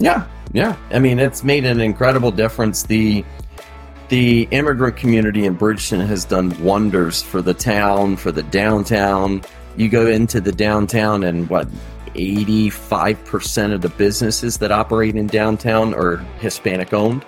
[0.00, 0.76] Yeah, yeah.
[0.90, 2.82] I mean, it's made an incredible difference.
[2.82, 3.24] The
[4.08, 9.42] the immigrant community in Bridgeton has done wonders for the town, for the downtown.
[9.76, 11.68] You go into the downtown, and what
[12.14, 17.24] 85% of the businesses that operate in downtown are Hispanic owned.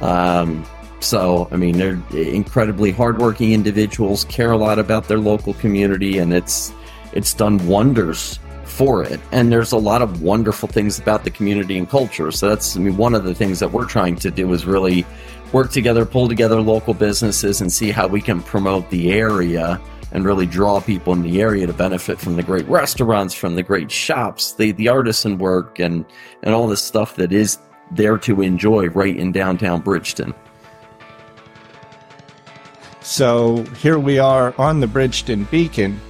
[0.00, 0.64] Um,
[1.00, 6.32] so, I mean, they're incredibly hardworking individuals, care a lot about their local community, and
[6.32, 6.72] it's
[7.12, 8.38] it's done wonders
[8.76, 9.18] for it.
[9.32, 12.30] And there's a lot of wonderful things about the community and culture.
[12.30, 15.06] So that's, I mean, one of the things that we're trying to do is really
[15.52, 19.80] work together, pull together local businesses, and see how we can promote the area
[20.12, 23.62] and really draw people in the area to benefit from the great restaurants, from the
[23.62, 26.04] great shops, the the artisan work, and
[26.42, 27.58] and all the stuff that is
[27.90, 30.34] there to enjoy right in downtown Bridgeton.
[33.00, 36.00] So here we are on the Bridgeton Beacon,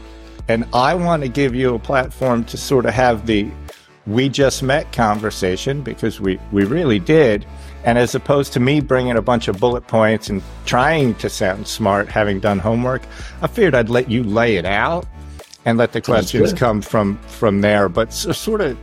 [0.48, 3.50] and I want to give you a platform to sort of have the
[4.06, 7.44] we just met conversation because we, we really did.
[7.84, 11.66] And as opposed to me bringing a bunch of bullet points and trying to sound
[11.66, 13.02] smart, having done homework,
[13.42, 15.06] I figured I'd let you lay it out
[15.64, 17.88] and let the questions come from from there.
[17.88, 18.78] But so, sort of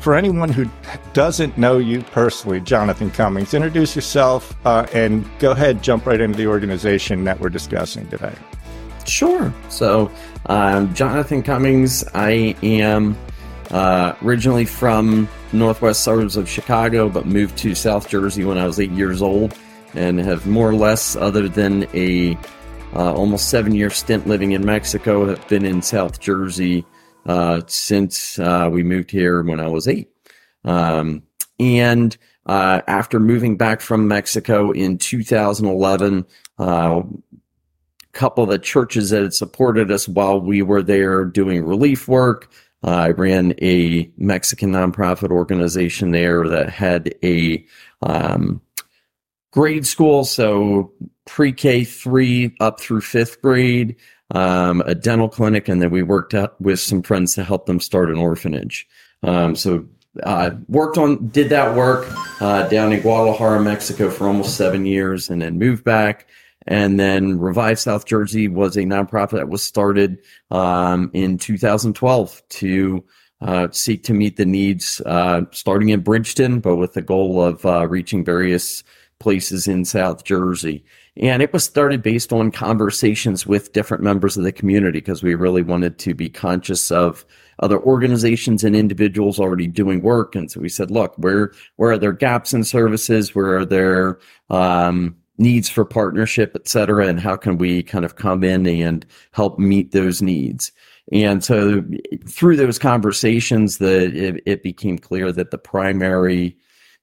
[0.00, 0.70] for anyone who
[1.14, 6.36] doesn't know you personally, Jonathan Cummings, introduce yourself uh, and go ahead, jump right into
[6.36, 8.34] the organization that we're discussing today.
[9.06, 9.52] Sure.
[9.68, 10.10] So,
[10.46, 13.16] um, Jonathan Cummings, I am
[13.70, 18.80] uh, originally from northwest suburbs of Chicago, but moved to South Jersey when I was
[18.80, 19.54] eight years old,
[19.94, 22.36] and have more or less, other than a
[22.94, 26.84] uh, almost seven year stint living in Mexico, have been in South Jersey
[27.26, 30.10] uh, since uh, we moved here when I was eight.
[30.64, 31.22] Um,
[31.58, 36.26] and uh, after moving back from Mexico in 2011,
[36.58, 37.02] uh,
[38.16, 42.50] couple of the churches that had supported us while we were there doing relief work
[42.84, 47.64] uh, I ran a Mexican nonprofit organization there that had a
[48.02, 48.60] um,
[49.50, 50.92] grade school, so
[51.24, 53.96] pre K three up through fifth grade,
[54.30, 57.80] um, a dental clinic, and then we worked out with some friends to help them
[57.80, 58.86] start an orphanage.
[59.22, 59.86] Um, so
[60.22, 62.06] uh, worked on did that work
[62.40, 66.28] uh, down in Guadalajara, Mexico, for almost seven years, and then moved back
[66.66, 70.18] and then Revive South Jersey was a nonprofit that was started
[70.50, 73.04] um, in 2012 to
[73.40, 77.64] uh, seek to meet the needs, uh, starting in Bridgeton, but with the goal of
[77.66, 78.82] uh, reaching various
[79.18, 80.84] places in South Jersey.
[81.18, 85.34] And it was started based on conversations with different members of the community because we
[85.34, 87.24] really wanted to be conscious of
[87.60, 90.34] other organizations and individuals already doing work.
[90.34, 93.34] And so we said, look, where where are there gaps in services?
[93.34, 94.18] Where are there
[94.50, 99.06] um, needs for partnership, et cetera, and how can we kind of come in and
[99.32, 100.72] help meet those needs.
[101.12, 101.84] And so
[102.28, 106.56] through those conversations, that it, it, became clear that the primary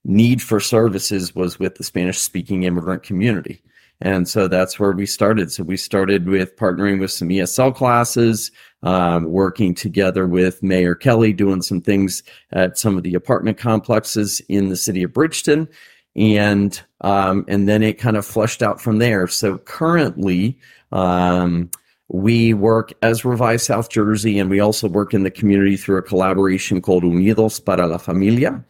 [0.04, 3.62] need for services was with the Spanish speaking immigrant community.
[4.00, 5.50] And so that's where we started.
[5.50, 8.50] So we started with partnering with some ESL classes,
[8.82, 12.22] um, working together with Mayor Kelly, doing some things
[12.52, 15.68] at some of the apartment complexes in the city of Bridgeton
[16.16, 19.26] and um, and then it kind of flushed out from there.
[19.26, 20.58] So currently,
[20.92, 21.70] um,
[22.08, 26.02] we work as Revive South Jersey, and we also work in the community through a
[26.02, 28.64] collaboration called Unidos para la Familia.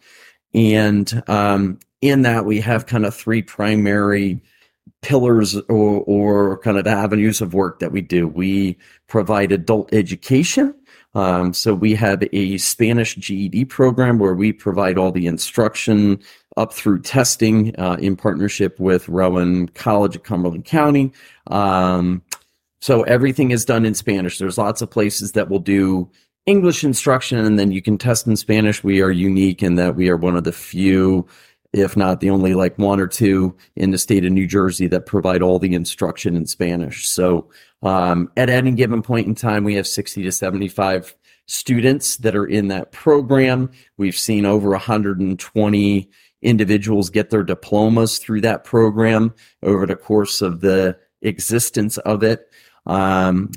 [0.53, 4.41] And um, in that, we have kind of three primary
[5.01, 8.27] pillars or, or kind of avenues of work that we do.
[8.27, 8.77] We
[9.07, 10.73] provide adult education.
[11.13, 16.19] Um, so we have a Spanish GED program where we provide all the instruction
[16.57, 21.11] up through testing uh, in partnership with Rowan College of Cumberland County.
[21.47, 22.21] Um,
[22.81, 24.37] so everything is done in Spanish.
[24.37, 26.09] There's lots of places that will do
[26.45, 28.83] English instruction and then you can test in Spanish.
[28.83, 31.27] We are unique in that we are one of the few,
[31.73, 35.07] if not the only like one or two in the state of New Jersey that
[35.07, 37.07] provide all the instruction in Spanish.
[37.09, 37.49] So
[37.81, 41.15] um, at any given point in time, we have 60 to 75
[41.47, 43.71] students that are in that program.
[43.97, 46.09] We've seen over 120
[46.41, 49.33] individuals get their diplomas through that program
[49.63, 52.51] over the course of the existence of it.
[52.85, 53.51] Um,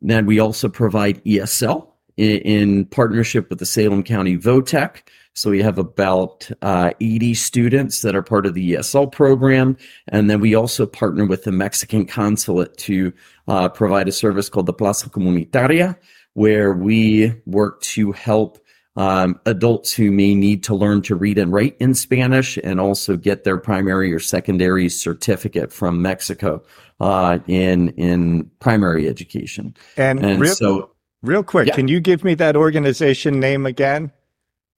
[0.00, 4.98] then we also provide ESL in, in, partnership with the Salem County Votech.
[5.34, 9.76] So we have about uh, 80 students that are part of the ESL program.
[10.08, 13.12] And then we also partner with the Mexican consulate to
[13.48, 15.96] uh, provide a service called the Plaza Comunitaria,
[16.34, 18.63] where we work to help
[18.96, 23.16] um, adults who may need to learn to read and write in Spanish and also
[23.16, 26.62] get their primary or secondary certificate from Mexico
[27.00, 29.76] uh, in in primary education.
[29.96, 30.90] And, and real, so,
[31.22, 31.74] real quick, yeah.
[31.74, 34.12] can you give me that organization name again?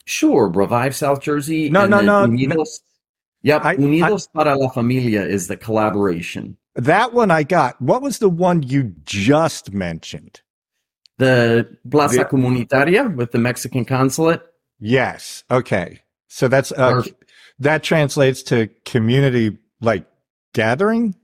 [0.07, 1.69] Sure, Revive South Jersey.
[1.69, 2.81] No, and no, no, Unidos,
[3.43, 6.57] Yep, I- Unidos para la Familia is the collaboration.
[6.75, 7.81] That one I got.
[7.81, 10.41] What was the one you just mentioned?
[11.19, 14.43] The Plaza The- Comunitaria with the Mexican consulate.
[14.79, 15.45] Yes.
[15.51, 16.01] Okay.
[16.29, 17.05] So that's uh, Or-
[17.59, 20.05] that translates to community like
[20.53, 21.15] gathering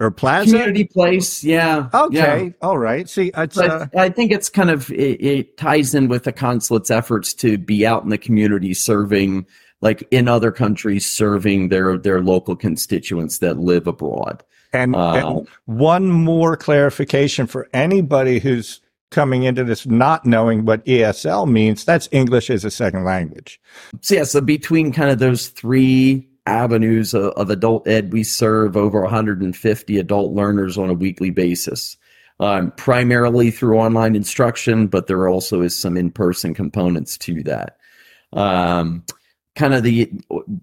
[0.00, 0.50] or plaza.
[0.50, 1.88] Community place, yeah.
[1.92, 2.02] yeah.
[2.02, 2.54] Okay.
[2.62, 3.08] All right.
[3.08, 6.90] See, it's uh, I think it's kind of it, it ties in with the consulate's
[6.90, 9.46] efforts to be out in the community serving
[9.80, 14.42] like in other countries serving their their local constituents that live abroad.
[14.72, 20.84] and, uh, and one more clarification for anybody who's coming into this not knowing what
[20.86, 21.84] ESL means.
[21.84, 23.60] That's English as a second language.
[24.00, 28.76] So yeah, so between kind of those three avenues of, of adult ed, we serve
[28.76, 31.96] over 150 adult learners on a weekly basis.
[32.40, 37.76] Um, primarily through online instruction, but there also is some in-person components to that.
[38.32, 39.04] Um,
[39.54, 40.10] kind of the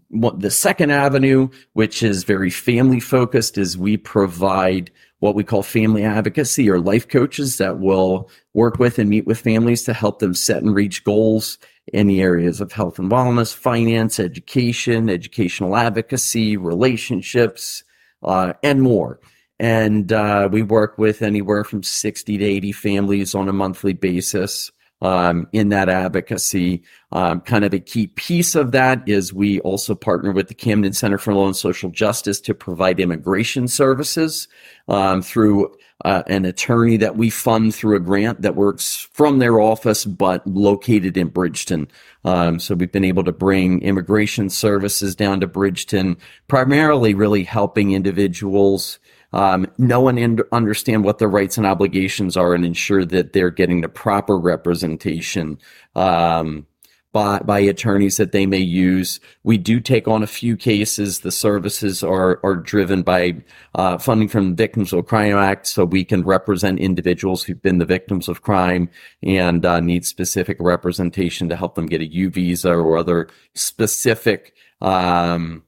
[0.10, 4.92] the second avenue, which is very family focused, is we provide
[5.22, 9.40] what we call family advocacy or life coaches that will work with and meet with
[9.40, 11.60] families to help them set and reach goals
[11.94, 17.84] in the areas of health and wellness, finance, education, educational advocacy, relationships,
[18.24, 19.20] uh, and more.
[19.60, 24.72] And uh, we work with anywhere from 60 to 80 families on a monthly basis
[25.02, 26.84] um, in that advocacy.
[27.12, 30.94] Um, kind of a key piece of that is we also partner with the Camden
[30.94, 34.48] Center for Law and Social Justice to provide immigration services
[34.88, 35.76] um, through
[36.06, 40.46] uh, an attorney that we fund through a grant that works from their office but
[40.48, 41.88] located in Bridgeton.
[42.26, 46.18] Um, so we've been able to bring immigration services down to Bridgeton,
[46.48, 49.00] primarily really helping individuals
[49.34, 53.82] um, know and understand what their rights and obligations are and ensure that they're getting
[53.82, 55.58] the proper representation
[55.96, 56.66] um,
[57.14, 59.20] by, by attorneys that they may use.
[59.44, 61.20] We do take on a few cases.
[61.20, 63.44] The services are, are driven by
[63.76, 67.80] uh, funding from the Victims of Crime Act, so we can represent individuals who've been
[67.80, 68.90] the victims of crime
[69.24, 74.54] and uh, need specific representation to help them get a U visa or other specific
[74.80, 75.64] um,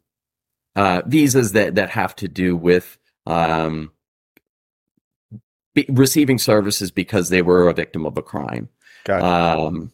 [0.76, 3.92] uh, visas that, that have to do with um,
[5.74, 8.70] be, receiving services because they were a victim of a crime.
[9.24, 9.92] Um,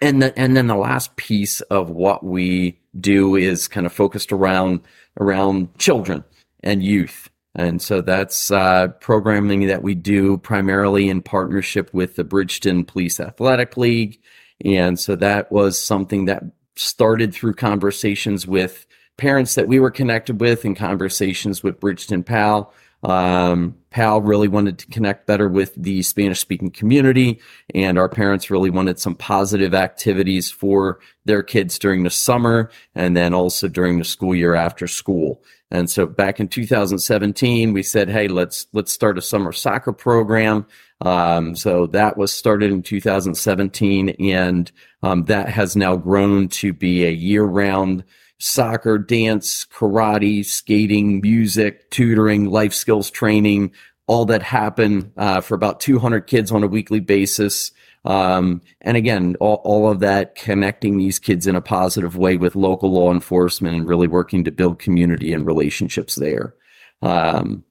[0.00, 4.32] and the, and then the last piece of what we do is kind of focused
[4.32, 4.80] around
[5.18, 6.24] around children
[6.62, 7.30] and youth.
[7.54, 13.20] And so that's uh, programming that we do primarily in partnership with the Bridgeton Police
[13.20, 14.20] Athletic League.
[14.64, 16.42] And so that was something that
[16.76, 18.86] started through conversations with
[19.22, 22.74] parents that we were connected with and conversations with Bridgeton PAL.
[23.04, 27.38] Um, PAL really wanted to connect better with the Spanish speaking community,
[27.72, 33.16] and our parents really wanted some positive activities for their kids during the summer and
[33.16, 35.40] then also during the school year after school.
[35.70, 40.66] And so back in 2017, we said, "Hey, let's let's start a summer soccer program."
[41.00, 44.72] Um, so that was started in 2017, and
[45.04, 48.02] um, that has now grown to be a year-round
[48.42, 53.70] soccer, dance, karate, skating, music, tutoring, life skills training,
[54.08, 57.70] all that happen uh, for about 200 kids on a weekly basis.
[58.04, 62.56] Um, and again, all, all of that connecting these kids in a positive way with
[62.56, 66.54] local law enforcement and really working to build community and relationships there.
[67.00, 67.62] Um,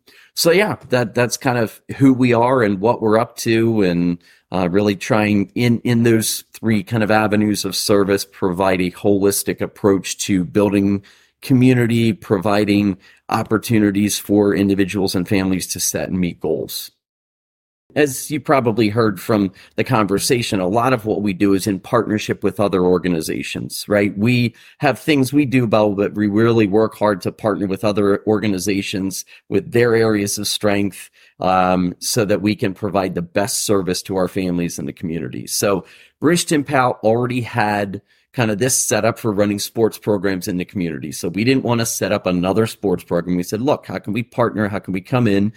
[0.42, 4.18] so yeah, that that's kind of who we are and what we're up to, and
[4.52, 9.62] uh, really trying in in those three kind of avenues of service provide a holistic
[9.62, 11.04] approach to building
[11.44, 12.98] community, providing
[13.30, 16.90] opportunities for individuals and families to set and meet goals.
[17.96, 21.80] As you probably heard from the conversation, a lot of what we do is in
[21.80, 24.18] partnership with other organizations, right?
[24.18, 29.26] We have things we do, but we really work hard to partner with other organizations
[29.50, 34.16] with their areas of strength um, so that we can provide the best service to
[34.16, 35.48] our families and the community.
[35.48, 35.86] So
[36.20, 38.02] Bridgeton Pal already had
[38.34, 41.12] kind of this setup for running sports programs in the community.
[41.12, 43.36] So we didn't want to set up another sports program.
[43.36, 44.70] We said, look, how can we partner?
[44.70, 45.52] How can we come in?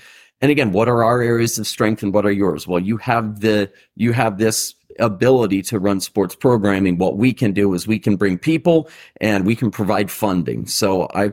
[0.44, 2.68] And again, what are our areas of strength and what are yours?
[2.68, 6.98] Well, you have the you have this ability to run sports programming.
[6.98, 8.90] What we can do is we can bring people
[9.22, 10.66] and we can provide funding.
[10.66, 11.32] So I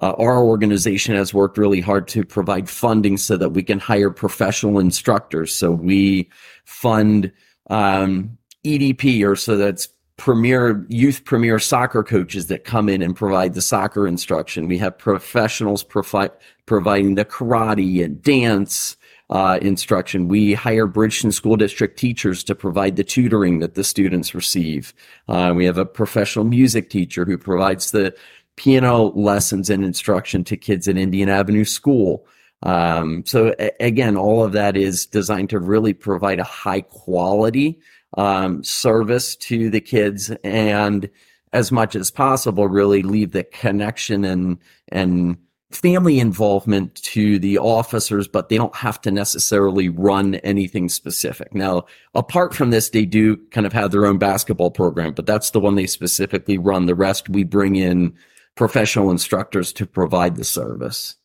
[0.00, 4.08] uh, our organization has worked really hard to provide funding so that we can hire
[4.08, 5.54] professional instructors.
[5.54, 6.30] So we
[6.64, 7.32] fund
[7.68, 9.86] um, EDP, or so that's
[10.16, 14.68] premier youth premier soccer coaches that come in and provide the soccer instruction.
[14.68, 18.96] We have professionals provi- providing the karate and dance
[19.28, 20.28] uh, instruction.
[20.28, 24.94] We hire Bridgeton School District teachers to provide the tutoring that the students receive.
[25.28, 28.14] Uh, we have a professional music teacher who provides the
[28.56, 32.26] piano lessons and instruction to kids at Indian Avenue School.
[32.62, 37.78] Um, so a- again, all of that is designed to really provide a high quality
[38.14, 41.10] um, service to the kids and
[41.52, 44.58] as much as possible really leave the connection and
[44.88, 45.36] and
[45.70, 51.54] family involvement to the officers, but they don't have to necessarily run anything specific.
[51.54, 51.84] Now,
[52.14, 55.60] apart from this, they do kind of have their own basketball program, but that's the
[55.60, 56.86] one they specifically run.
[56.86, 58.14] The rest we bring in
[58.54, 61.16] professional instructors to provide the service.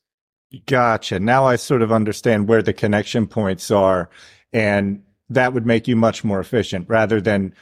[0.65, 1.19] Gotcha.
[1.19, 4.09] Now I sort of understand where the connection points are,
[4.51, 5.01] and
[5.33, 7.53] that would make you much more efficient rather than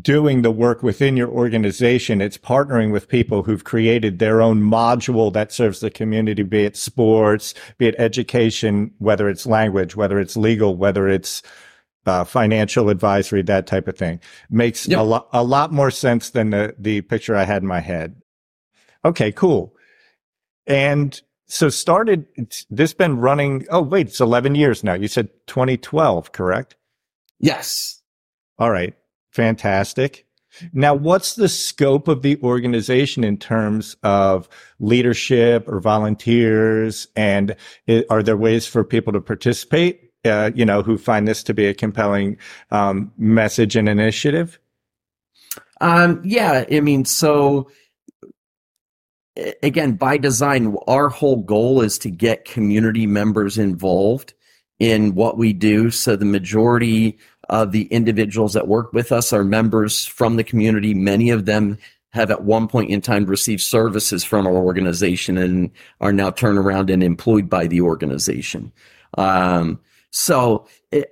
[0.00, 2.20] doing the work within your organization.
[2.20, 6.76] It's partnering with people who've created their own module that serves the community, be it
[6.76, 11.42] sports, be it education, whether it's language, whether it's legal, whether it's
[12.06, 14.20] uh, financial advisory, that type of thing.
[14.48, 14.98] Makes Yep.
[14.98, 18.16] a lot a lot more sense than the the picture I had in my head.
[19.04, 19.74] Okay, cool.
[20.66, 21.20] And
[21.50, 24.94] so started it's, this been running oh wait, it's 11 years now.
[24.94, 26.76] You said 2012, correct?
[27.38, 28.02] Yes.
[28.58, 28.94] All right.
[29.30, 30.26] Fantastic.
[30.72, 34.48] Now, what's the scope of the organization in terms of
[34.80, 37.06] leadership or volunteers?
[37.16, 37.56] And
[38.10, 41.66] are there ways for people to participate, uh, you know, who find this to be
[41.66, 42.36] a compelling
[42.70, 44.58] um, message and initiative?
[45.80, 47.70] Um, yeah, I mean, so
[49.62, 54.34] again, by design, our whole goal is to get community members involved
[54.78, 55.90] in what we do.
[55.90, 57.18] So the majority
[57.48, 60.94] of the individuals that work with us are members from the community.
[60.94, 61.78] Many of them
[62.10, 65.70] have at one point in time received services from our organization and
[66.00, 68.72] are now turned around and employed by the organization.
[69.16, 70.66] Um, so,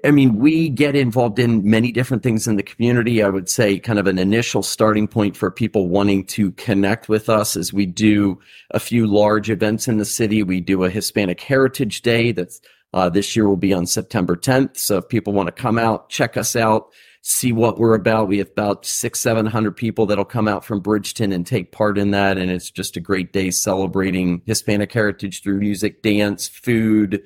[0.04, 3.22] I- mean, we get involved in many different things in the community.
[3.22, 7.28] I would say kind of an initial starting point for people wanting to connect with
[7.28, 8.40] us is we do
[8.72, 10.42] a few large events in the city.
[10.42, 12.60] We do a Hispanic Heritage Day that's
[12.94, 14.78] uh, this year will be on September 10th.
[14.78, 16.88] So if people want to come out, check us out,
[17.22, 18.28] see what we're about.
[18.28, 22.12] We have about six, 700 people that'll come out from Bridgeton and take part in
[22.12, 22.38] that.
[22.38, 27.22] And it's just a great day celebrating Hispanic heritage through music, dance, food,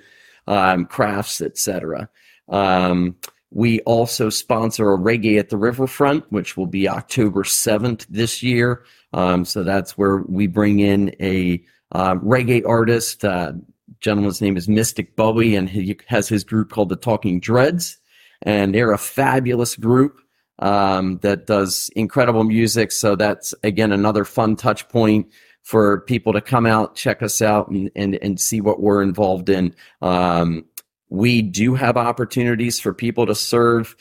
[0.47, 2.09] um, crafts, etc.
[2.49, 3.17] Um,
[3.51, 8.85] we also sponsor a reggae at the riverfront, which will be October 7th this year.
[9.13, 13.25] Um, so that's where we bring in a uh, reggae artist.
[13.25, 13.53] Uh,
[14.01, 17.99] gentleman's name is Mystic Bowie, and he has his group called the Talking Dreads,
[18.43, 20.21] and they're a fabulous group
[20.59, 22.91] um, that does incredible music.
[22.93, 25.27] So that's again another fun touch point
[25.63, 29.49] for people to come out, check us out, and and, and see what we're involved
[29.49, 29.75] in.
[30.01, 30.65] Um,
[31.09, 33.97] we do have opportunities for people to serve.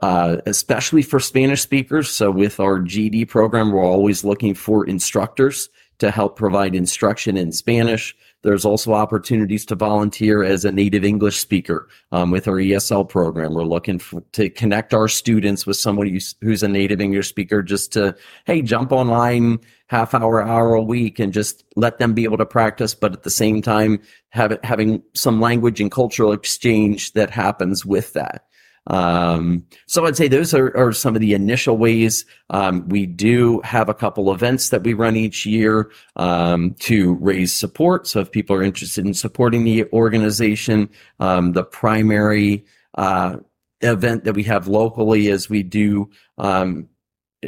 [0.00, 2.08] Uh, especially for Spanish speakers.
[2.08, 7.52] So, with our GED program, we're always looking for instructors to help provide instruction in
[7.52, 8.16] Spanish.
[8.46, 13.54] There's also opportunities to volunteer as a native English speaker um, with our ESL program.
[13.54, 14.00] We're looking
[14.30, 18.62] to connect our students with somebody who's, who's a native English speaker just to, hey,
[18.62, 22.94] jump online half hour, hour a week and just let them be able to practice,
[22.94, 28.12] but at the same time, have having some language and cultural exchange that happens with
[28.12, 28.46] that.
[28.88, 32.24] Um, so I'd say those are, are some of the initial ways.
[32.50, 37.52] Um, we do have a couple events that we run each year um, to raise
[37.52, 38.06] support.
[38.06, 40.88] So if people are interested in supporting the organization,
[41.20, 42.64] um, the primary
[42.96, 43.36] uh,
[43.80, 46.88] event that we have locally is we do um,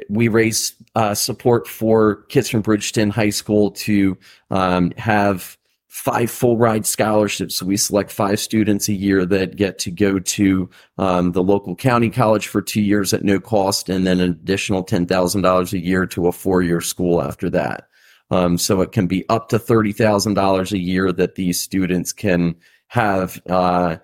[0.08, 4.16] we raise uh, support for kids from Bridgeton High School to
[4.50, 5.57] um, have
[5.88, 7.56] five full ride scholarships.
[7.56, 11.74] So we select five students a year that get to go to um, the local
[11.74, 15.72] county college for two years at no cost, and then an additional ten thousand dollars
[15.72, 17.88] a year to a four year school after that.
[18.30, 22.12] Um, so it can be up to thirty thousand dollars a year that these students
[22.12, 22.54] can
[22.88, 23.96] have uh,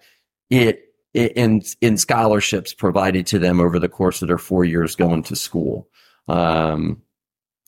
[0.51, 0.81] it
[1.13, 5.37] in in scholarships provided to them over the course of their four years going to
[5.37, 5.89] school.
[6.29, 7.03] Um,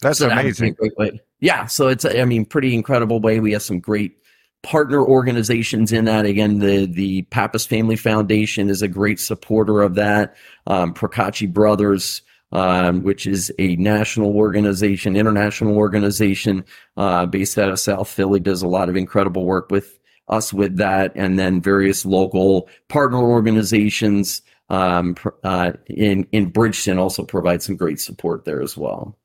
[0.01, 0.75] That's so that amazing.
[0.75, 1.21] great way.
[1.41, 3.41] Yeah, so it's I mean pretty incredible way.
[3.41, 4.19] We have some great
[4.63, 6.27] partner organizations in that.
[6.27, 10.37] Again, the the Pappas Family Foundation is a great supporter of that.
[10.67, 12.23] Um, Brothers,
[12.53, 16.65] um, which is a national organization, international organization
[16.97, 19.99] uh, based out of South Philly, does a lot of incredible work with
[20.29, 27.25] us with that, and then various local partner organizations um, uh, in in Bridgeton also
[27.25, 29.17] provide some great support there as well.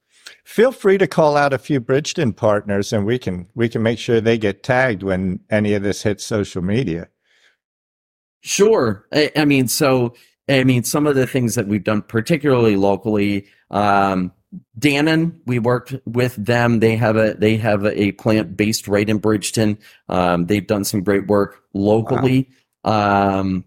[0.43, 3.99] Feel free to call out a few Bridgeton partners and we can we can make
[3.99, 7.07] sure they get tagged when any of this hits social media.
[8.41, 9.05] Sure.
[9.13, 10.15] I, I, mean, so
[10.49, 14.31] I mean, some of the things that we've done, particularly locally, um,
[14.77, 16.79] Dannon, we worked with them.
[16.79, 19.77] They have a they have a plant based right in Bridgeton.
[20.09, 22.49] Um, they've done some great work locally.
[22.83, 23.39] Wow.
[23.39, 23.65] Um,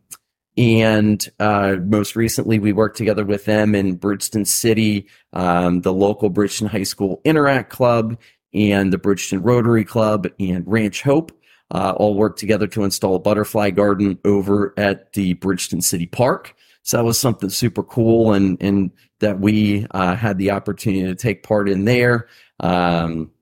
[0.57, 6.31] and uh, most recently, we worked together with them in Bridgeton City, um, the local
[6.31, 8.19] Bridgeton High School Interact Club,
[8.53, 11.33] and the Bridgeton Rotary Club and Ranch Hope.
[11.71, 16.55] Uh, all worked together to install a butterfly garden over at the Bridgeton City Park.
[16.83, 21.15] So that was something super cool, and and that we uh, had the opportunity to
[21.15, 22.29] take part in there.
[22.61, 23.33] Um,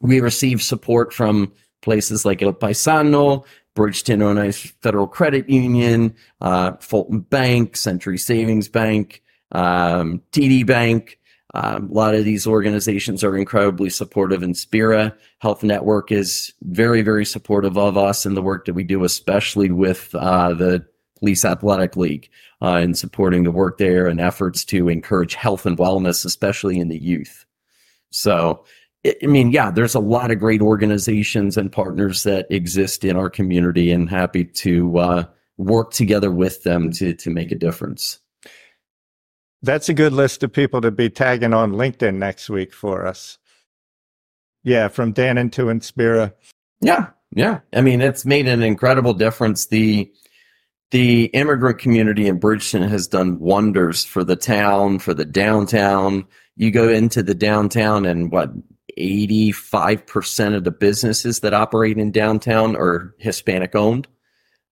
[0.00, 1.52] we received support from
[1.82, 9.22] places like El Paisano, Bridgeton Onized Federal Credit Union, uh, Fulton Bank, Century Savings Bank,
[9.52, 11.18] um, TD Bank.
[11.54, 17.02] Um, a lot of these organizations are incredibly supportive, and Spira Health Network is very,
[17.02, 20.86] very supportive of us and the work that we do, especially with uh, the
[21.18, 22.28] Police Athletic League
[22.62, 26.88] uh, and supporting the work there and efforts to encourage health and wellness, especially in
[26.88, 27.44] the youth.
[28.10, 28.64] So
[29.06, 33.30] I mean, yeah, there's a lot of great organizations and partners that exist in our
[33.30, 35.24] community, and happy to uh,
[35.56, 38.18] work together with them to to make a difference.
[39.62, 43.38] That's a good list of people to be tagging on LinkedIn next week for us.
[44.62, 46.34] Yeah, from Dannon to Inspira.
[46.80, 47.60] Yeah, yeah.
[47.72, 49.66] I mean, it's made an incredible difference.
[49.66, 50.12] The
[50.90, 56.26] the immigrant community in Bridgeton has done wonders for the town, for the downtown.
[56.56, 58.50] You go into the downtown and what
[59.00, 64.06] 85% of the businesses that operate in downtown are Hispanic owned.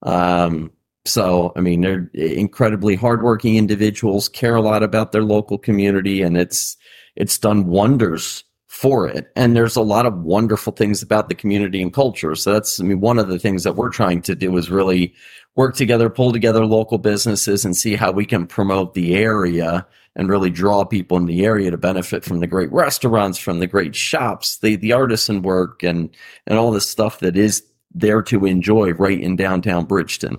[0.02, 0.70] Um,
[1.04, 6.37] so, I mean, they're incredibly hardworking individuals, care a lot about their local community, and
[6.37, 6.76] it's
[7.16, 9.32] it's done wonders for it.
[9.35, 12.37] And there's a lot of wonderful things about the community and culture.
[12.37, 15.14] So that's, I mean, one of the things that we're trying to do is really
[15.56, 19.85] work together, pull together local businesses, and see how we can promote the area
[20.17, 23.67] and really draw people in the area to benefit from the great restaurants, from the
[23.67, 26.11] great shops, the the artisan work, and
[26.47, 27.62] and all this stuff that is
[27.95, 30.39] there to enjoy right in downtown Bridgeton.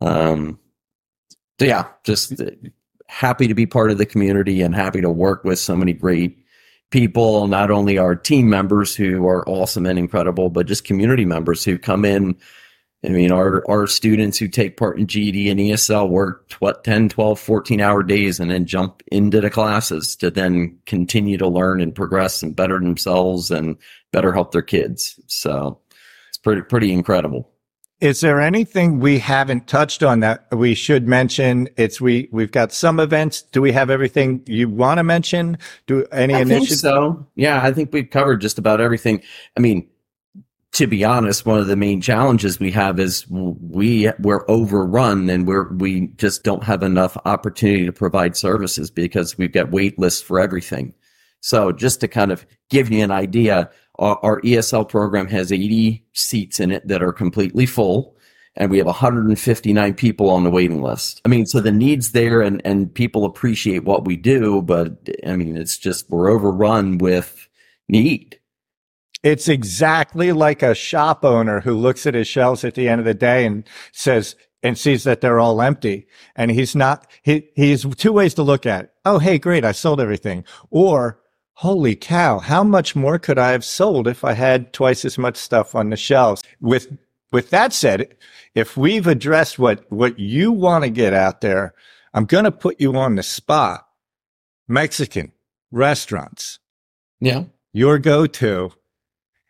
[0.00, 0.58] Um,
[1.58, 2.34] so yeah, just
[3.08, 6.38] happy to be part of the community and happy to work with so many great
[6.90, 11.64] people, not only our team members who are awesome and incredible, but just community members
[11.64, 12.36] who come in
[13.06, 17.08] I mean, our, our students who take part in GED and ESL work what 10,
[17.08, 21.80] 12, 14 hour days and then jump into the classes to then continue to learn
[21.80, 23.76] and progress and better themselves and
[24.12, 25.20] better help their kids.
[25.28, 25.78] So
[26.28, 27.48] it's pretty, pretty incredible.
[28.00, 31.68] Is there anything we haven't touched on that we should mention?
[31.76, 33.40] It's we we've got some events.
[33.40, 35.56] Do we have everything you want to mention?
[35.86, 36.80] Do any I initiatives?
[36.80, 39.22] so yeah, I think we've covered just about everything.
[39.56, 39.88] I mean,
[40.76, 45.46] to be honest, one of the main challenges we have is we we're overrun and
[45.46, 50.20] we're we just don't have enough opportunity to provide services because we've got wait lists
[50.20, 50.92] for everything.
[51.40, 56.04] So just to kind of give you an idea, our, our ESL program has 80
[56.12, 58.14] seats in it that are completely full
[58.54, 61.22] and we have 159 people on the waiting list.
[61.24, 65.36] I mean, so the needs there and, and people appreciate what we do, but I
[65.36, 67.48] mean, it's just we're overrun with
[67.88, 68.35] need.
[69.22, 73.04] It's exactly like a shop owner who looks at his shelves at the end of
[73.04, 76.06] the day and says, and sees that they're all empty.
[76.34, 78.92] And he's not, he, he's two ways to look at it.
[79.04, 79.64] Oh, hey, great.
[79.64, 80.44] I sold everything.
[80.70, 81.20] Or,
[81.54, 85.36] holy cow, how much more could I have sold if I had twice as much
[85.36, 86.42] stuff on the shelves?
[86.60, 86.96] With,
[87.32, 88.16] with that said,
[88.54, 91.74] if we've addressed what, what you want to get out there,
[92.12, 93.86] I'm going to put you on the spot.
[94.68, 95.32] Mexican
[95.70, 96.58] restaurants.
[97.20, 97.44] Yeah.
[97.72, 98.72] Your go to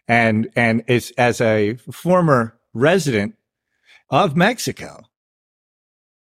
[0.09, 3.35] and and it's as a former resident
[4.11, 5.03] of Mexico.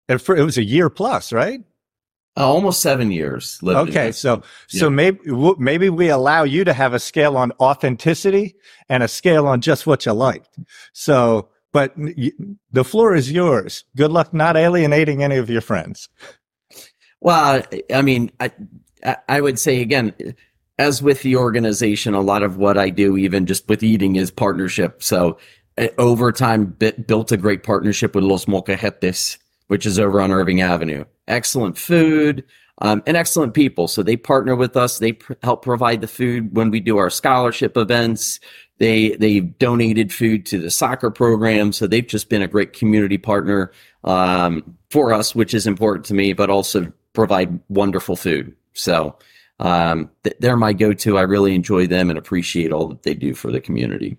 [0.09, 1.61] It, for, it was a year plus, right?
[2.37, 3.59] Uh, almost seven years.
[3.63, 5.19] Okay, so so maybe
[5.59, 8.55] maybe we allow you to have a scale on authenticity
[8.89, 10.59] and a scale on just what you liked.
[10.95, 13.85] So, but the floor is yours.
[13.97, 16.09] Good luck not alienating any of your friends.
[17.21, 18.51] Well, I mean, I
[19.29, 20.15] I would say again
[20.83, 24.31] as with the organization, a lot of what I do, even just with eating, is
[24.33, 25.03] partnership.
[25.03, 25.39] So
[25.79, 30.33] uh, over time, bit, built a great partnership with Los Molcajetes, which is over on
[30.33, 31.05] Irving Avenue.
[31.29, 32.45] Excellent food
[32.79, 33.87] um, and excellent people.
[33.87, 34.99] So they partner with us.
[34.99, 38.41] They pr- help provide the food when we do our scholarship events.
[38.79, 41.73] They they donated food to the soccer program.
[41.73, 43.71] So they've just been a great community partner
[44.03, 48.57] um, for us, which is important to me, but also provide wonderful food.
[48.73, 49.17] So
[49.63, 51.17] um, they're my go-to.
[51.17, 54.17] I really enjoy them and appreciate all that they do for the community.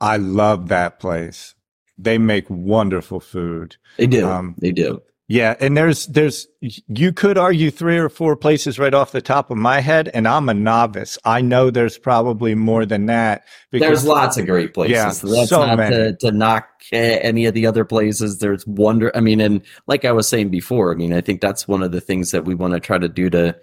[0.00, 1.54] I love that place.
[1.96, 3.76] they make wonderful food.
[3.96, 4.28] They do.
[4.28, 5.02] Um, they do.
[5.30, 9.50] Yeah, and there's there's you could argue three or four places right off the top
[9.50, 11.18] of my head, and I'm a novice.
[11.22, 13.44] I know there's probably more than that.
[13.70, 14.92] because There's lots of great places.
[14.94, 15.94] Yeah, That's so not many.
[15.96, 18.38] to, to knock any of the other places.
[18.38, 19.14] There's wonder.
[19.14, 21.92] I mean, and like I was saying before, I mean, I think that's one of
[21.92, 23.54] the things that we want to try to do to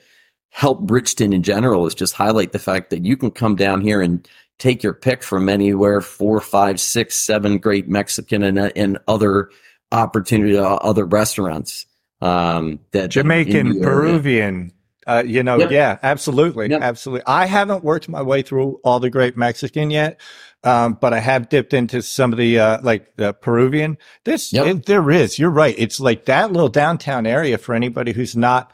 [0.56, 4.00] help Bridgeton in general is just highlight the fact that you can come down here
[4.02, 4.26] and
[4.58, 9.50] take your pick from anywhere four, five, six, seven great Mexican and, and other
[9.92, 11.86] opportunity, uh, other restaurants.
[12.22, 13.82] Um, that Jamaican.
[13.82, 14.72] Peruvian.
[15.06, 15.72] Uh, you know, Yep.
[15.72, 16.82] yeah, absolutely, Yep.
[16.82, 17.24] absolutely.
[17.28, 20.20] I haven't worked my way through all the great Mexican yet,
[20.64, 23.98] um, but I have dipped into some of the uh, like the Peruvian.
[24.24, 24.66] This Yep.
[24.68, 25.38] it- there is.
[25.38, 25.76] You're right.
[25.78, 28.72] It's like that little downtown area for anybody who's not,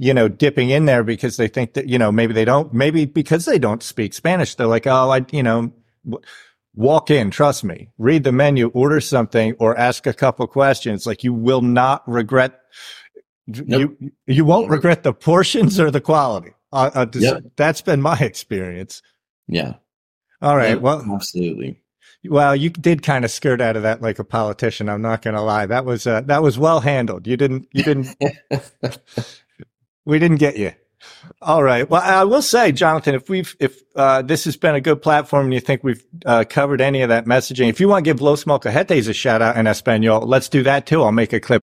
[0.00, 3.04] you know, dipping in there because they think that you know maybe they don't maybe
[3.04, 4.54] because they don't speak Spanish.
[4.54, 5.72] They're like, oh, I you know.
[6.04, 6.24] w-
[6.76, 11.04] Walk in, trust me, read the menu, order something, or ask a couple questions.
[11.04, 12.60] Like you will not regret
[13.48, 13.96] Nope.
[14.00, 16.52] you you won't regret the portions or the quality.
[16.72, 17.42] Uh, uh, this- Yep.
[17.56, 19.02] That's been my experience.
[19.48, 19.74] Yeah.
[20.40, 20.70] All right.
[20.74, 21.80] Yep, Well, absolutely.
[22.28, 24.88] well, you did kind of skirt out of that like a politician.
[24.88, 25.66] I'm not going to lie.
[25.66, 27.26] That was uh, that was well handled.
[27.26, 27.66] You didn't.
[27.72, 28.16] You didn't.
[30.04, 30.72] we didn't get you.
[31.40, 31.88] All right.
[31.88, 35.46] Well, I will say, Jonathan, if we've if uh, this has been a good platform
[35.46, 38.20] and you think we've uh, covered any of that messaging, if you want to give
[38.20, 41.02] Los Molcajetes a shout out in Espanol, let's do that too.
[41.02, 41.62] I'll make a clip.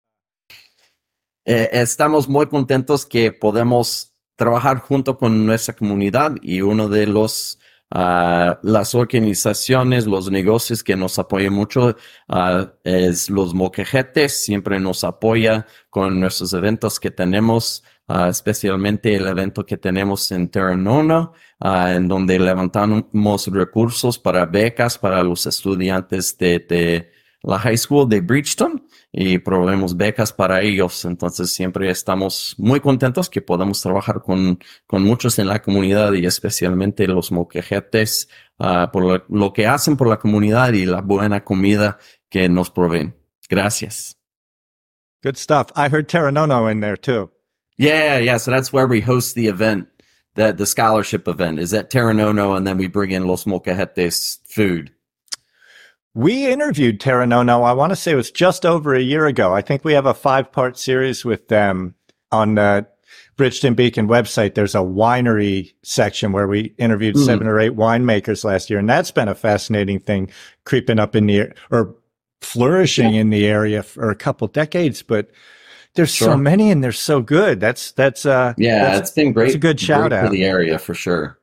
[1.46, 7.60] Eh, estamos muy contentos que podemos trabajar junto con nuestra comunidad y uno de los
[7.92, 11.96] ah, las organizaciones, los negocios que nos apoyan mucho
[12.28, 19.26] ah, es los Molcajetes, siempre nos apoya con nuestros eventos que tenemos, ah, especialmente el
[19.28, 26.38] evento que tenemos en Terranona, ah, en donde levantamos recursos para becas para los estudiantes
[26.38, 27.10] de,
[27.42, 31.06] la High School de Bridgeton y proveemos becas para ellos.
[31.06, 36.26] Entonces siempre estamos muy contentos que podamos trabajar con, con muchos en la comunidad y
[36.26, 41.44] especialmente los moquejetes ah, por lo, lo que hacen por la comunidad y la buena
[41.46, 41.98] comida
[42.30, 43.16] que nos proveen.
[43.50, 44.18] Gracias.
[45.24, 45.72] Good stuff.
[45.76, 47.30] I heard Terranono in there too.
[47.80, 48.38] Yeah, yeah.
[48.38, 49.88] So that's where we host the event,
[50.36, 54.40] the, the scholarship event is at Terra Nonno and then we bring in Los Molcajetes
[54.46, 54.92] food.
[56.14, 59.54] We interviewed Terra Nonno, I want to say it was just over a year ago.
[59.54, 61.96] I think we have a five part series with them
[62.34, 62.86] on the
[63.38, 64.56] Bridgeton Beacon website.
[64.56, 67.26] There's a winery section where we interviewed Mhm.
[67.26, 68.80] seven or eight winemakers last year.
[68.80, 70.30] And that's been a fascinating thing
[70.66, 71.96] creeping up in the, or
[72.42, 75.02] flourishing in the area for a couple decades.
[75.02, 75.30] But
[76.00, 77.60] there's so many and they're so good.
[77.60, 79.48] That's, that's, uh, Yeah, that's- it's been great.
[79.48, 80.32] It's a good shout for out.
[80.32, 81.38] the area for sure.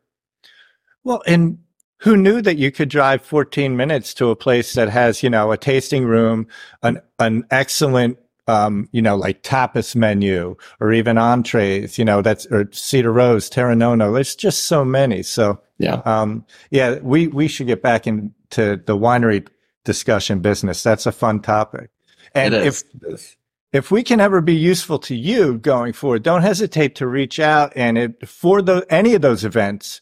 [1.05, 1.59] Well, and
[1.99, 5.53] who knew that you could drive 14 minutes to a place that has, you know,
[5.53, 6.47] a tasting room,
[6.83, 12.47] an an excellent um, you know, like tapas menu or even entrees, you know, that's
[12.47, 14.15] or Cedar Rose, Terra Nonno.
[14.15, 15.23] There's just so many.
[15.23, 16.01] So Yeah.
[16.05, 19.47] um yeah, we we should get back into the winery
[19.85, 20.83] discussion business.
[20.83, 21.91] That's a fun topic.
[22.35, 22.83] And if.
[23.03, 23.37] It is.
[23.73, 27.73] If we can ever be useful to you going forward, don't hesitate to reach out.
[27.77, 30.01] And it, for the, any of those events,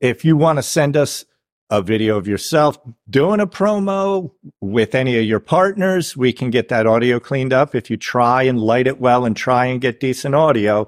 [0.00, 1.24] if you want to send us
[1.70, 2.78] a video of yourself
[3.10, 7.74] doing a promo with any of your partners, we can get that audio cleaned up.
[7.74, 10.86] If you try and light it well and try and get decent audio,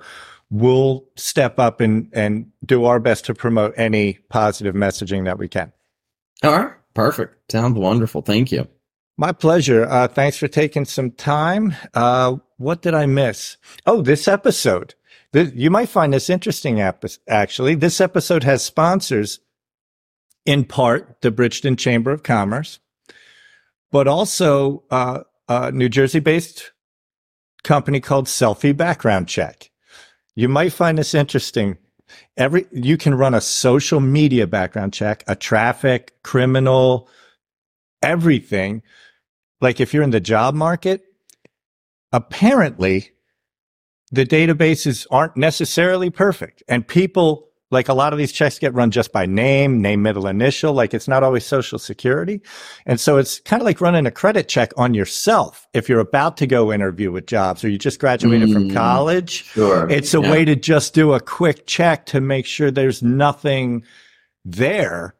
[0.51, 5.49] we'll step up and, and do our best to promote any positive messaging that we
[5.49, 5.73] can.
[6.43, 6.73] All right.
[6.95, 7.51] Perfect.
[7.51, 8.23] Sounds wonderful.
[8.23, 8.69] Thank you.
[9.21, 9.85] My pleasure.
[9.85, 11.75] Uh, thanks for taking some time.
[11.93, 13.57] Uh, what did I miss?
[13.85, 14.95] Oh, this episode.
[15.33, 17.75] Th- you might find this interesting, actually.
[17.75, 19.41] This episode has sponsors,
[20.47, 22.79] in part, the Bridgeton Chamber of Commerce,
[23.91, 26.71] but also uh, a New Jersey based
[27.65, 29.73] company called Selfie Background Check.
[30.37, 31.77] You might find this interesting.
[32.37, 37.09] Every you can run a social media background check, a traffic, criminal,
[38.01, 38.83] everything.
[39.61, 41.03] Like if you're in the job market,
[42.13, 43.11] apparently
[44.11, 46.63] the databases aren't necessarily perfect.
[46.69, 50.27] And people, like a lot of these checks get run just by name, name, middle,
[50.27, 50.73] initial.
[50.73, 52.41] Like it's not always social security.
[52.87, 55.67] And so it's kind of like running a credit check on yourself.
[55.75, 58.75] If you're about to go interview with jobs or you just graduated from Mm.
[58.75, 59.87] college, Sure.
[59.91, 60.31] it's a Yeah.
[60.31, 63.83] way to just do a quick check to make sure there's nothing
[64.47, 65.15] there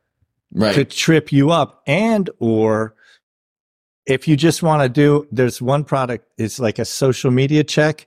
[0.55, 0.75] Right.
[0.75, 2.95] to trip you up and or
[4.09, 8.07] if you just want to do there's one product it's like a social media check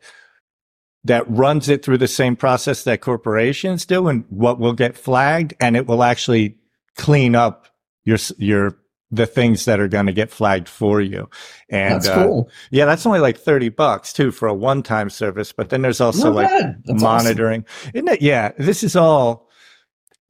[1.03, 5.53] that runs it through the same process that corporations do and what will get flagged
[5.59, 6.57] and it will actually
[6.97, 7.67] clean up
[8.03, 8.77] your your
[9.11, 11.29] the things that are going to get flagged for you.
[11.69, 12.49] And that's uh, cool.
[12.71, 15.51] Yeah, that's only like 30 bucks too for a one time service.
[15.51, 17.65] But then there's also Not like monitoring.
[17.67, 17.91] Awesome.
[17.93, 18.21] Isn't it?
[18.21, 19.49] Yeah, this is all,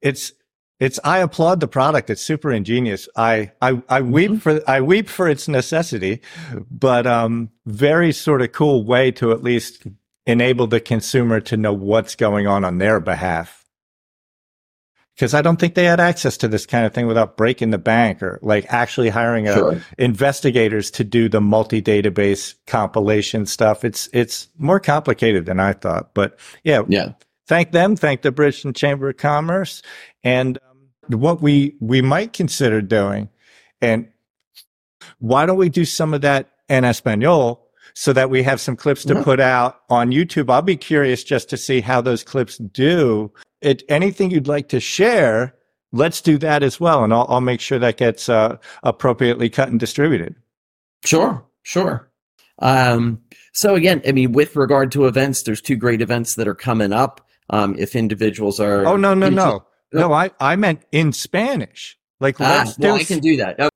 [0.00, 0.32] it's,
[0.82, 2.10] it's, I applaud the product.
[2.10, 3.08] It's super ingenious.
[3.16, 4.38] I, I, I weep mm-hmm.
[4.38, 6.20] for, I weep for its necessity,
[6.70, 9.86] but, um, very sort of cool way to at least
[10.26, 13.62] enable the consumer to know what's going on on their behalf
[15.14, 17.78] because I don't think they had access to this kind of thing without breaking the
[17.78, 19.82] bank or like actually hiring a, sure.
[19.98, 23.84] investigators to do the multi-database compilation stuff.
[23.84, 27.12] It's it's more complicated than I thought, but yeah, yeah.
[27.46, 29.82] Thank them, thank the Bridgeton Chamber of Commerce,
[30.22, 30.71] and um,
[31.08, 33.28] what we we might consider doing,
[33.80, 34.08] and
[35.18, 39.04] why don't we do some of that in Espanol so that we have some clips
[39.04, 40.50] to put out on YouTube.
[40.50, 43.30] I'll be curious just to see how those clips do.
[43.60, 45.54] It, anything you'd like to share,
[45.92, 47.04] let's do that as well.
[47.04, 50.34] And I'll, I'll make sure that gets uh, appropriately cut and distributed.
[51.04, 52.10] Sure, sure.
[52.60, 53.20] Um,
[53.52, 56.92] so again, I mean, with regard to events, there's two great events that are coming
[56.92, 57.28] up.
[57.50, 61.98] Um, if individuals are, oh no, no, into- no, no, I I meant in Spanish.
[62.20, 63.72] Like, ah, let's do I can do that.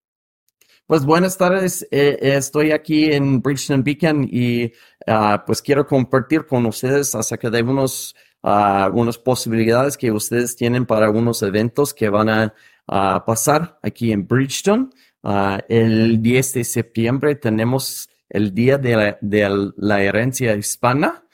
[0.87, 4.66] Pues buenas tardes, eh, estoy aquí en Bridgeton Beacon y
[5.09, 10.87] uh, pues quiero compartir con ustedes acerca de unos, uh, unas posibilidades que ustedes tienen
[10.87, 12.55] para unos eventos que van a,
[12.87, 14.94] a pasar aquí en Bridgeton.
[15.24, 21.24] Uh, el 10 de septiembre tenemos el Día de la, de la Herencia Hispana,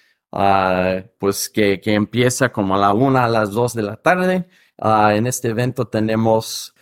[1.19, 4.49] pues que, que, empieza como a la una a las dos de la tarde.
[4.83, 6.75] En este evento tenemos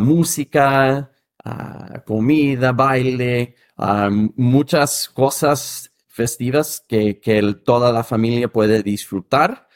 [0.00, 1.10] música,
[2.06, 3.54] comida, baile,
[4.36, 9.68] muchas cosas festivas que, que, toda la familia puede disfrutar.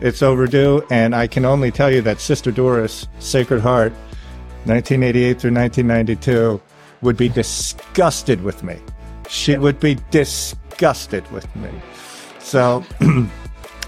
[0.00, 3.92] It's overdue, and I can only tell you that Sister Doris, Sacred Heart,
[4.66, 6.60] 1988 through 1992,
[7.00, 8.76] would be disgusted with me.
[9.28, 11.70] She would be disgusted with me.
[12.44, 12.84] So,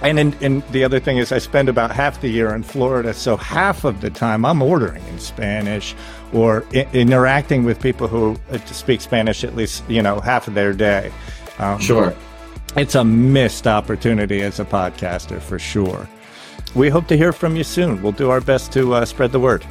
[0.03, 3.13] and in, and the other thing is, I spend about half the year in Florida,
[3.13, 5.95] so half of the time I'm ordering in Spanish
[6.33, 10.55] or I- interacting with people who uh, speak Spanish at least you know half of
[10.55, 11.13] their day.
[11.59, 12.15] Um, sure.
[12.77, 16.09] It's a missed opportunity as a podcaster for sure.
[16.75, 18.03] We hope to hear from you soon.
[18.03, 19.65] We'll do our best to uh, spread the word.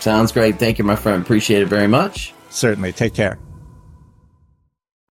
[0.00, 0.58] Sounds great.
[0.58, 1.22] Thank you, my friend.
[1.22, 2.32] Appreciate it very much.
[2.50, 2.92] Certainly.
[2.92, 3.38] Take care.